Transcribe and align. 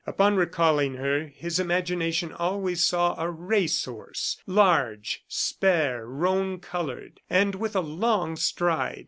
Upon 0.07 0.35
recalling 0.35 0.95
her, 0.95 1.27
his 1.31 1.59
imagination 1.59 2.33
always 2.33 2.83
saw 2.83 3.13
a 3.21 3.29
race 3.29 3.85
horse 3.85 4.37
large, 4.47 5.23
spare, 5.27 6.07
roan 6.07 6.59
colored, 6.59 7.19
and 7.29 7.53
with 7.53 7.75
a 7.75 7.81
long 7.81 8.35
stride. 8.35 8.97